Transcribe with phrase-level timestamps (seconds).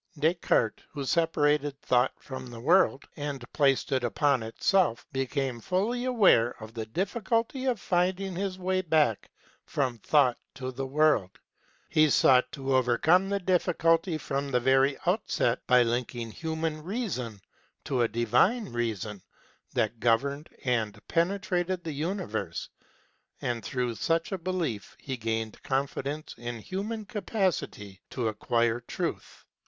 [0.17, 6.55] Descartes, who separated Thought from the World and placed it upon itself, became fully aware
[6.59, 9.29] of the difficulty of finding his way back
[9.63, 11.37] from Thought to the World.
[11.87, 17.39] He sought to overcome the difficulty from the very outset by linking human reason
[17.83, 19.21] to a Divine Reason
[19.75, 22.69] that governed and penetrated the universe;
[23.39, 29.45] and through such a belief he gained confidence in human capacity to acquire truth.